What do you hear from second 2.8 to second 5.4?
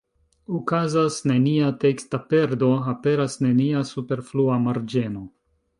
aperas nenia superflua marĝeno.